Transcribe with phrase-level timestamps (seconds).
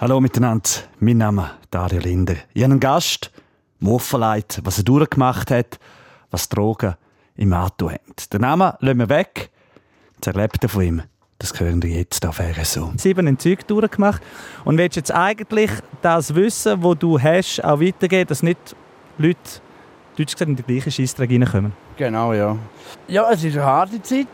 [0.00, 0.70] Hallo miteinander,
[1.00, 2.36] mein Name ist Dario Linder.
[2.54, 3.32] Ich habe einen Gast,
[3.80, 5.80] der offenlegt, was er durchgemacht hat,
[6.30, 6.94] was Drogen
[7.34, 8.14] im Auto haben.
[8.32, 9.50] Den Namen lassen wir weg.
[10.20, 11.02] Das Erlebte von ihm,
[11.40, 12.92] das hören wir jetzt auf RSO.
[12.96, 14.22] Sieben Entzüge durchgemacht
[14.64, 18.76] und willst jetzt eigentlich das Wissen, das du hast, auch weitergeben, dass nicht
[19.18, 19.40] Leute,
[20.16, 21.72] deutsch gesagt, in die gleichen Scheissdreck reinkommen?
[21.96, 22.56] Genau, ja.
[23.08, 24.28] Ja, es ist eine harte Zeit.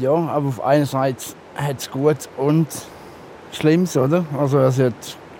[0.00, 1.22] Ja, aber auf einer Seite
[1.56, 2.68] hat es gut und
[3.52, 4.24] Schlimmes, oder?
[4.38, 4.94] Also es hat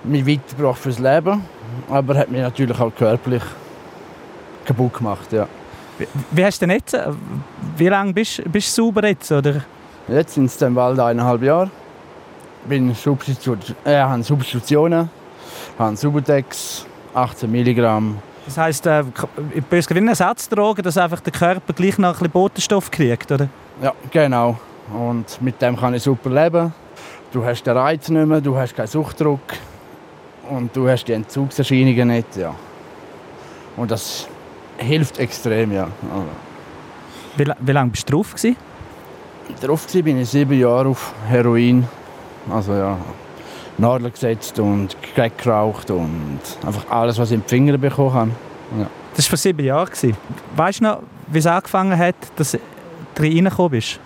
[0.05, 1.43] mich weitergebracht fürs Leben,
[1.89, 3.43] aber hat mich natürlich auch körperlich
[4.65, 5.47] kaputt gemacht, ja.
[5.99, 6.97] Wie, wie hast du denn jetzt,
[7.77, 9.63] wie lange bist, bist du sauber jetzt, oder?
[10.09, 11.71] Jetzt sind es dann bald eineinhalb Jahre.
[12.67, 15.11] Bin Substitu äh, habe Substitutionen,
[15.79, 18.19] habe Subutex, 18 Milligramm.
[18.45, 19.05] Das heisst, äh,
[19.69, 23.49] böse wie eine Ersatzdroge, dass einfach der Körper gleich noch ein bisschen Botenstoff kriegt, oder?
[23.81, 24.59] Ja, genau.
[24.91, 26.73] Und mit dem kann ich super leben.
[27.33, 29.41] Du hast den Reiz nicht mehr, du hast keinen Suchtdruck
[30.51, 32.37] und du hast die Entzugserscheinungen nicht.
[32.37, 32.55] Ja.
[33.77, 34.29] Und das
[34.77, 35.89] hilft extrem, ja.
[36.13, 36.27] Also.
[37.37, 38.35] Wie, wie lange bist du drauf?
[38.35, 38.57] Gewesen?
[39.61, 41.87] Drauf war ich sieben Jahre auf Heroin.
[42.51, 42.99] Also ja,
[43.79, 48.31] Nadeln gesetzt und Crack geraucht und einfach alles, was ich in die Finger bekommen habe.
[48.79, 48.87] Ja.
[49.15, 49.89] Das war vor sieben Jahren.
[50.57, 52.59] Weißt du noch, wie es angefangen hat, dass du
[53.19, 54.01] reingekommen bist?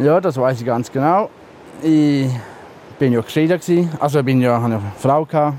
[0.00, 1.28] Ja, das weiß ich ganz genau.
[1.82, 2.28] Ich
[3.00, 3.90] bin ja geschieden.
[3.98, 5.24] Also ich bin ja, hatte eine Frau.
[5.24, 5.56] Gehabt.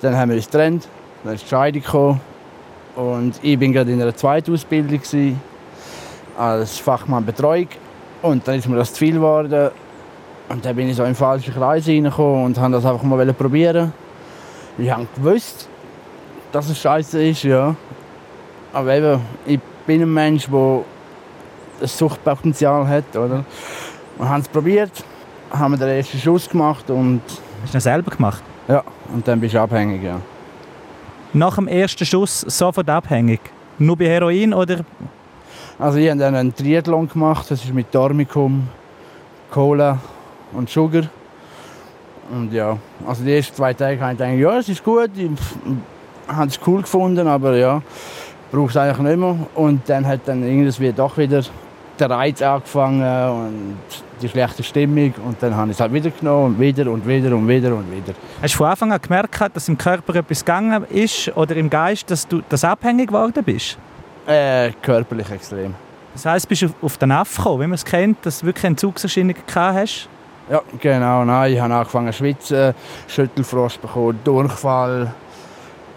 [0.00, 0.88] Dann haben wir uns getrennt.
[1.22, 2.20] Dann ist die Scheidung gekommen.
[2.94, 5.38] Und ich bin gerade in einer zweiten Ausbildung gewesen,
[6.38, 7.68] als Fachmann Betreuung.
[8.22, 9.70] Und dann ist mir das zu viel geworden.
[10.48, 13.92] Und dann bin ich so in falsche Kreise reingekommen und habe das einfach mal probieren.
[14.78, 15.68] Ich habe gewusst,
[16.52, 17.76] dass es scheiße ist, ja.
[18.72, 20.84] Aber eben, ich bin ein Mensch, der
[21.80, 23.44] ein Suchtpotenzial hat, oder?
[24.18, 25.04] Wir haben es probiert,
[25.50, 27.20] haben den ersten Schuss gemacht und...
[27.62, 28.42] Hast du ihn selber gemacht?
[28.68, 28.82] Ja,
[29.12, 30.20] und dann bist du abhängig, ja.
[31.32, 33.40] Nach dem ersten Schuss sofort abhängig?
[33.78, 34.78] Nur bei Heroin oder?
[35.78, 38.68] Also ich habe dann einen Triathlon gemacht, das ist mit Dormicum,
[39.50, 39.98] Cola
[40.52, 41.02] und Sugar.
[42.30, 45.30] Und ja, also die ersten zwei Tage habe ich gedacht, ja, es ist gut, ich
[46.26, 47.82] habe es cool gefunden, aber ja,
[48.50, 49.36] brauche es eigentlich nicht mehr.
[49.54, 51.42] Und dann hat dann irgendwie doch wieder
[51.98, 53.76] der Reiz angefangen und
[54.20, 57.36] die schlechte Stimmung und dann habe ich es halt wieder genommen und wieder und wieder
[57.36, 58.14] und wieder und wieder.
[58.40, 62.10] Hast du von Anfang an gemerkt, dass im Körper etwas gegangen ist oder im Geist,
[62.10, 63.78] dass du das abhängig geworden bist?
[64.26, 65.74] Äh, körperlich extrem.
[66.14, 68.64] Das heisst, bist du auf den Aff gekommen, wie man es kennt, dass du wirklich
[68.64, 70.08] Entzugserscheinungen gehabt hast?
[70.50, 71.24] Ja, genau.
[71.24, 72.74] Nein, ich habe angefangen zu schwitzen,
[73.08, 75.12] Schüttelfrost bekommen, Durchfall.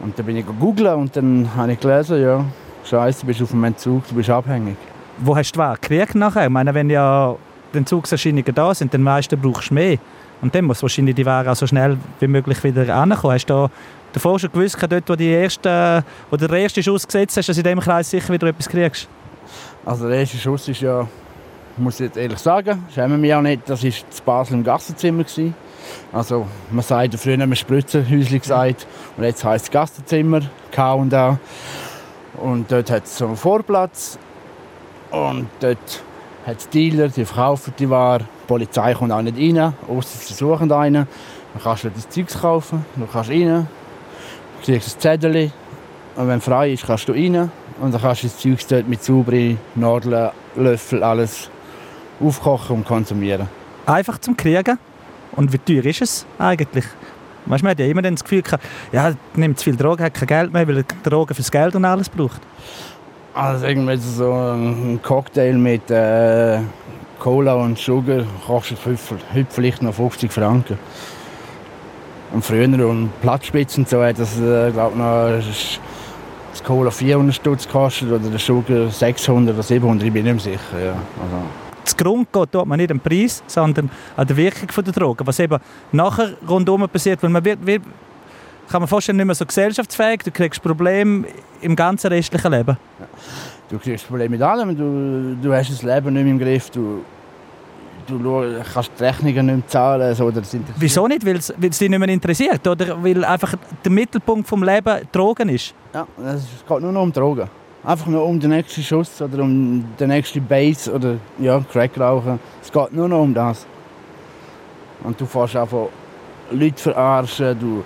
[0.02, 2.44] Und dann bin ich gegoogelt und dann habe ich gelesen, ja,
[2.84, 4.78] Scheiße, du bist auf dem Entzug, du bist abhängig.
[5.22, 6.46] Wo hast du was gekriegt nachher?
[6.46, 7.36] Ich meine, wenn ja
[7.74, 9.98] die Entzugserscheinungen da sind, dann weißt du, brauchst du mehr.
[10.42, 13.34] Und dann muss wahrscheinlich die Ware so schnell wie möglich wieder ankommen.
[13.34, 13.70] Hast du
[14.14, 17.56] davor schon gewusst, dort, wo, die erste, wo du den ersten Schuss gesetzt hast, dass
[17.56, 19.08] du in diesem Kreis sicher wieder etwas kriegst?
[19.86, 21.08] Also der erste Schuss ist ja,
[21.78, 25.24] muss ich jetzt ehrlich sagen, schämen mich auch nicht, das war das Basel im Gassenzimmer.
[25.24, 25.54] Gewesen.
[26.14, 28.88] Also man sagt früher haben wir Spritzerhäuschen gesagt
[29.18, 30.42] und jetzt heisst es Gassenzimmer,
[30.72, 31.40] K&A.
[32.38, 34.18] Und dort hat es so einen Vorplatz
[35.12, 36.04] und dort
[36.46, 38.20] hat es Dealer, die verkaufen die Ware.
[38.20, 41.08] Die Polizei kommt auch nicht rein, außer sie suchen einen.
[41.54, 43.68] Dann kannst du das Zeug kaufen, du kannst rein,
[44.60, 45.52] du kriegst ein Zettel
[46.16, 49.04] und wenn frei ist, kannst du rein und dann kannst du das Zeug dort mit
[49.04, 51.50] sauberen Nadeln, Löffel, alles
[52.20, 53.48] aufkochen und konsumieren.
[53.86, 54.78] Einfach zum Kriegen?
[55.32, 56.86] Und wie teuer ist es eigentlich?
[57.46, 58.44] Weißt, man hat ja immer das Gefühl,
[58.92, 61.86] ja, nimmt zu viel Drogen, hat kein Geld mehr, weil er Drogen fürs Geld und
[61.86, 62.42] alles braucht.
[63.40, 66.60] Also irgendwie so ein Cocktail mit äh,
[67.20, 70.78] Cola und Sugar kostet heute vielleicht noch 50 Franken.
[72.34, 75.40] Und früher und Platzspitzen so hat das, äh, glaube noch
[76.52, 80.60] das Cola 400 Stutz gekostet oder der Sugar 600 oder 700, ich bin nicht sicher.
[80.78, 80.92] Ja.
[80.92, 81.46] Also.
[81.86, 85.26] Das Grund geht dort man nicht am Preis, sondern an der Wirkung der Drogen.
[85.26, 85.58] Was eben
[85.94, 87.84] nachher rundum passiert, weil man wird, wird
[88.70, 90.24] kann man vorstellen, nicht mehr so gesellschaftsfähig.
[90.24, 91.26] Du kriegst Probleme
[91.62, 92.78] im ganzen restlichen Leben.
[93.00, 93.06] Ja.
[93.70, 94.76] Du kriegst Probleme mit allem.
[94.76, 96.70] Du, du hast das Leben nicht mehr im Griff.
[96.70, 97.04] Du,
[98.08, 100.16] du kannst die Rechnungen nicht mehr zahlen.
[100.16, 100.32] So,
[100.78, 101.26] Wieso nicht?
[101.26, 102.68] Weil es dich nicht mehr interessiert?
[102.68, 105.74] Oder weil einfach der Mittelpunkt des Lebens Drogen ist?
[105.94, 107.50] Ja, es geht nur noch um Drogen.
[107.84, 112.40] Einfach nur um den nächsten Schuss oder um den nächsten Base oder ja, Crack rauchen.
[112.62, 113.66] Es geht nur noch um das.
[115.04, 115.88] Und du fährst einfach
[116.52, 117.58] Leute verarschen.
[117.60, 117.84] Du,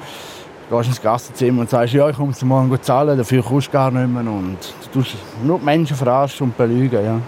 [0.78, 3.92] gehst ins Gassenzimmer und sagst, ja, ich komme zum Morgen zahlen, dafür kommst du gar
[3.92, 4.22] nicht mehr.
[4.22, 4.58] Und
[4.92, 7.04] du tust nur die Menschen verarschen und belügen.
[7.04, 7.20] Ja.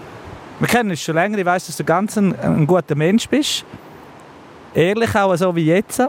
[0.58, 3.64] Wir kennen es schon länger, ich weiss, dass du ganz ein, ein guter Mensch bist.
[4.74, 6.02] Ehrlich auch so wie jetzt.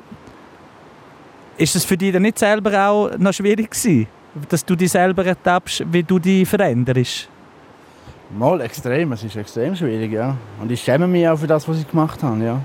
[1.57, 4.07] Ist es für dich dann nicht selber auch noch schwierig gewesen,
[4.49, 7.29] dass du dich selber ertappst, wie du dich veränderst?
[8.37, 10.35] Mal extrem, es ist extrem schwierig, ja.
[10.61, 12.61] Und ich schäme mich auch für das, was ich gemacht habe, ja.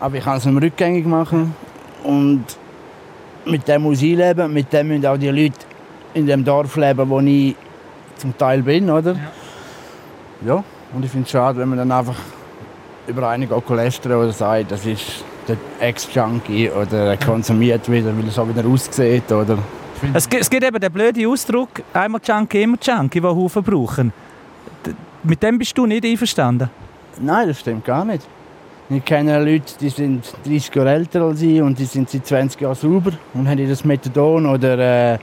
[0.00, 1.54] Aber ich kann es nicht mehr rückgängig machen
[2.02, 2.44] und
[3.46, 5.58] mit dem muss ich leben, mit dem müssen auch die Leute
[6.14, 7.56] in dem Dorf leben, wo ich
[8.16, 9.14] zum Teil bin, oder?
[10.44, 10.56] Ja.
[10.56, 10.64] ja.
[10.94, 12.16] Und ich finde es schade, wenn man dann einfach
[13.06, 18.30] über einen lästern oder sagt, das ist der Ex-Junkie oder er konsumiert wieder, weil er
[18.30, 19.58] so wieder aussieht, oder...
[20.12, 24.12] Es, es gibt eben den blöden Ausdruck, einmal Junkie, immer Junkie, den Haufen brauchen.
[25.22, 26.68] Mit dem bist du nicht einverstanden?
[27.20, 28.26] Nein, das stimmt gar nicht.
[28.90, 32.60] Ich kenne Leute, die sind 30 Jahre älter als ich und die sind seit 20
[32.60, 35.18] Jahren sauber und haben das Methadon oder äh,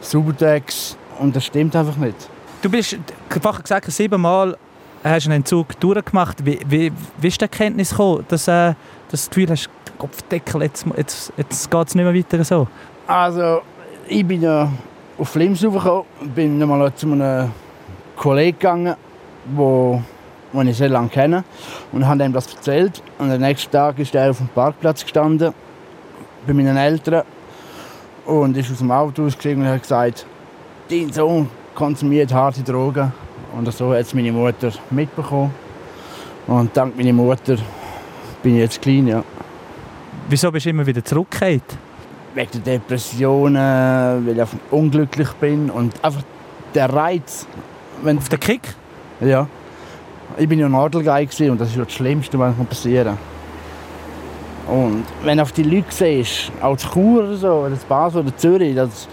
[0.00, 2.16] Subutex und das stimmt einfach nicht.
[2.62, 2.98] Du bist,
[3.30, 4.56] einfach gesagt, siebenmal
[5.04, 6.44] hast einen Entzug durchgemacht.
[6.44, 8.76] Wie, wie, wie ist die Erkenntnis gekommen, dass, äh, dass du
[9.10, 12.68] das Gefühl hast, Kopfdeckel, jetzt, jetzt, jetzt geht es nicht mehr weiter so?
[13.06, 13.62] Also,
[14.06, 14.70] ich bin ja
[15.18, 16.04] auf Flims gekommen,
[16.34, 17.50] bin mal zu einem
[18.16, 18.94] Kollegen gegangen,
[19.54, 20.02] wo
[20.52, 21.44] den ich sehr lange kenne,
[21.92, 23.02] und habe ihm das erzählt.
[23.18, 25.52] Und am nächsten Tag ist er auf dem Parkplatz gestanden,
[26.46, 27.22] bei meinen Eltern,
[28.24, 30.26] und ist aus dem Auto ausgestiegen und hat gesagt,
[30.90, 33.12] dein Sohn konsumiert harte Drogen.
[33.56, 35.54] Und so hat es meine Mutter mitbekommen.
[36.46, 37.56] Und dank meiner Mutter
[38.42, 39.22] bin ich jetzt klein, ja.
[40.28, 41.62] Wieso bist du immer wieder zurückgekehrt?
[42.34, 46.22] Wegen der Depressionen, weil ich unglücklich bin und einfach
[46.74, 47.46] der Reiz.
[48.02, 48.74] Wenn Auf den Kick?
[49.20, 49.46] Ja.
[50.38, 53.16] Ich bin ja Nadelgeil und das ist das Schlimmste, was passieren
[54.66, 54.78] kann.
[54.82, 58.76] Und wenn du auf die Leute siehst, als Chur oder so, oder Basel oder Zürich,
[58.76, 59.08] das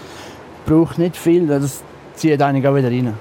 [0.66, 1.82] braucht nicht viel, das
[2.14, 3.14] zieht einen auch wieder rein.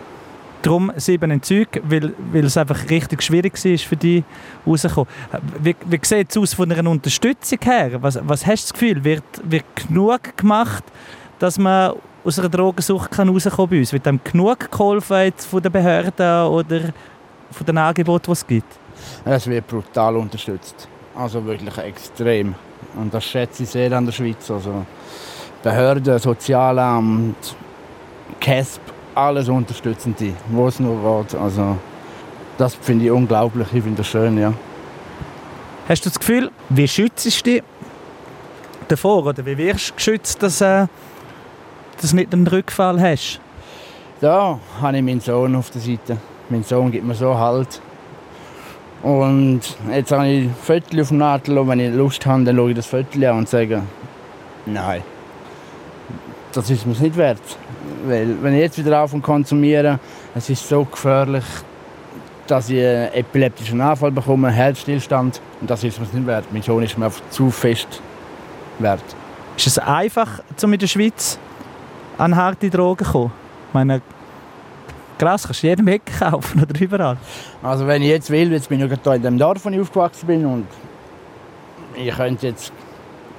[0.60, 4.24] Darum sieben Entzüge, weil, weil es einfach richtig schwierig war für dich
[4.66, 5.08] rauszukommen.
[5.62, 8.02] Wie, wie sieht es aus von einer Unterstützung her?
[8.02, 10.84] Was, was hast du das Gefühl, wird, wird genug gemacht,
[11.38, 11.92] dass man
[12.24, 13.92] aus einer Drogensucht kann rauskommen bei uns?
[13.92, 16.80] Wird einem genug geholfen von den Behörden oder
[17.50, 18.78] von den Angeboten, die es gibt?
[19.24, 20.88] Es wird brutal unterstützt.
[21.14, 22.54] Also wirklich extrem.
[22.96, 24.50] Und das schätze ich sehr an der Schweiz.
[24.50, 24.84] Also
[25.62, 27.56] Behörden, Sozialamt,
[28.40, 28.80] CASP,
[29.14, 31.34] alles unterstützen die, wo es nur geht.
[31.34, 31.78] Also
[32.58, 34.52] das finde ich unglaublich, ich finde das schön, ja.
[35.88, 37.62] Hast du das Gefühl, wie schützt du dich
[38.88, 40.86] davor oder wie wirst du geschützt, dass äh,
[42.00, 43.40] du nicht einen Rückfall hast?
[44.20, 46.18] Da habe ich meinen Sohn auf der Seite.
[46.48, 47.80] Mein Sohn gibt mir so Halt.
[49.02, 49.60] Und
[49.90, 52.76] jetzt habe ich Viertel auf dem Nadel und wenn ich Lust habe, dann schaue ich
[52.76, 53.82] das Viertel an und sage,
[54.64, 55.02] nein,
[56.52, 57.40] das ist mir nicht wert.
[58.06, 59.98] Weil wenn ich jetzt wieder auf und konsumiere,
[60.34, 61.44] es ist so gefährlich,
[62.46, 66.46] dass ich einen epileptischen Anfall bekomme, einen Herzstillstand und das ist mir nicht wert.
[66.50, 68.00] Mein Sohn ist mir einfach zu fest
[68.78, 69.02] wert.
[69.56, 71.38] Ist es einfach, um in der Schweiz
[72.18, 73.32] an harte Drogen zu kommen?
[73.68, 74.02] Ich meine,
[75.18, 77.16] Krass, kannst du jedem Eck kaufen oder überall?
[77.62, 80.26] Also wenn ich jetzt will, jetzt bin ich hier in dem Dorf, wo ich aufgewachsen
[80.26, 80.66] bin und
[81.94, 82.72] ich könnte jetzt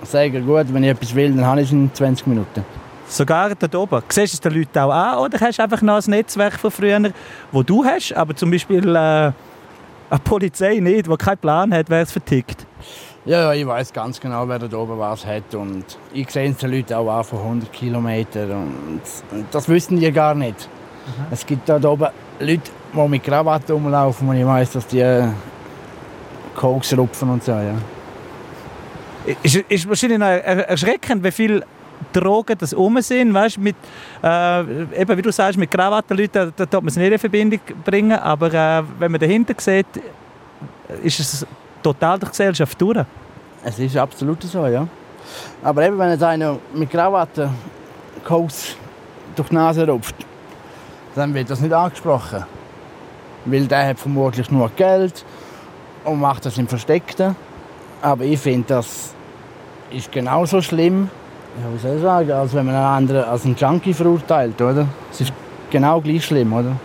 [0.04, 2.64] sagen, gut, wenn ich etwas will, dann habe ich es in 20 Minuten.
[3.08, 4.02] Sogar dort oben.
[4.10, 6.72] Siehst du es den Leuten auch an oder hast du einfach noch ein Netzwerk von
[6.72, 7.12] früher,
[7.52, 9.34] wo du hast, aber zum Beispiel äh, eine
[10.24, 12.66] Polizei nicht, die keinen Plan hat, wer es vertickt?
[13.26, 15.84] Ja, ja, ich weiß ganz genau, wer da oben was hat und
[16.14, 19.02] ich sehe es den Leuten auch an von 100 Kilometern und
[19.52, 20.70] das wissen die gar nicht.
[21.06, 21.26] Mhm.
[21.32, 22.08] Es gibt da oben
[22.40, 25.28] Leute, die mit Krawatte rumlaufen und ich weiss, dass die äh,
[26.56, 27.52] Koks rupfen und so.
[27.52, 27.76] Ja.
[29.42, 31.66] Ist, ist wahrscheinlich noch erschreckend, wie viele
[32.14, 33.34] Drogen das um sind.
[33.34, 33.76] Weißt, mit,
[34.24, 38.18] äh, eben, wie du sagst, mit Krawattenleuten, da, da man es nicht in Verbindung bringen.
[38.20, 39.88] Aber äh, wenn man dahinter sieht,
[41.04, 41.48] ist es
[41.82, 43.06] total durch die Gesellschaft durch.
[43.64, 44.88] Es ist absolut so, ja.
[45.64, 47.50] Aber eben, wenn jetzt einer mit Krawatte
[48.24, 48.76] Koks
[49.36, 50.16] durch die Nase rupft,
[51.16, 52.46] dann wird das nicht angesprochen.
[53.46, 55.26] Weil der hat vermutlich nur Geld
[56.04, 57.36] und macht das im Versteckten.
[58.02, 59.14] Aber ich finde, das
[59.92, 61.10] ist genauso schlimm,
[61.58, 64.88] ja, wie soll ich sagen, als wenn man einen anderen als einen Junkie verurteilt, oder?
[65.10, 65.34] Es ist
[65.72, 66.76] genau gleich schlimm, oder?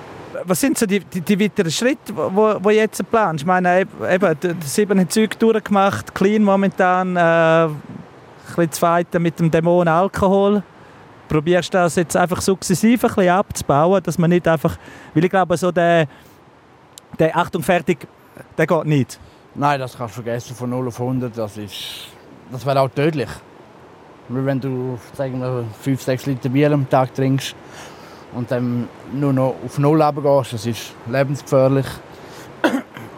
[0.45, 3.43] Was sind so die, die, die weiteren Schritte, die du jetzt planst?
[3.43, 7.77] Ich meine, eben, sieben Züge durchgemacht, clean momentan, äh, ein
[8.47, 10.63] bisschen zweite mit dem Dämon Alkohol
[11.31, 14.77] probierst das jetzt einfach sukzessive ein abzubauen, dass man nicht einfach,
[15.15, 16.09] weil ich glaube, so der,
[17.19, 18.07] der Achtung, fertig,
[18.59, 19.19] der geht nicht.
[19.55, 22.09] Nein, das kannst du vergessen, von 0 auf 100, das ist,
[22.51, 23.29] das wäre auch tödlich.
[24.29, 27.55] Weil wenn du, sagen wir, 5, 6 Liter Bier am Tag trinkst
[28.35, 31.87] und dann nur noch auf Null runtergehst, das ist lebensgefährlich.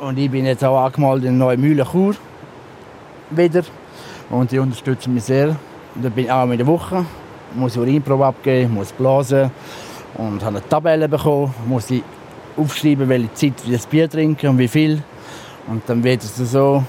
[0.00, 2.14] Und ich bin jetzt auch angemeldet in Neue Mühle Chur
[3.30, 3.62] wieder
[4.30, 5.56] und die unterstützen mich sehr
[5.94, 7.06] Da bin ich einmal in der Woche,
[7.54, 9.50] muss Urinprobe abgeben, muss blasen
[10.14, 12.02] und habe eine Tabelle bekommen, muss ich
[12.56, 15.02] aufschreiben, welche Zeit ich das Bier trinke und wie viel.
[15.68, 16.84] Und dann wird es so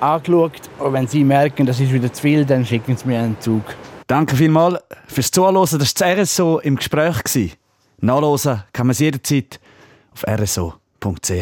[0.00, 3.40] angeschaut und wenn sie merken, das ist wieder zu viel, dann schicken sie mir einen
[3.40, 3.62] Zug.
[4.06, 5.54] Danke vielmals fürs Zuhören.
[5.54, 7.56] Das war das RSO im Gespräch.
[8.00, 9.60] Nachlesen kann man es jederzeit
[10.12, 11.32] auf rso.ch.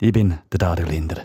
[0.00, 1.22] Ich bin der Dario Linder.